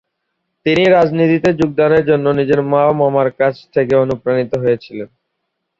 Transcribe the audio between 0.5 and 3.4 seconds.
তিনি রাজনীতিতে যোগদানের জন্য নিজের মা ও মামার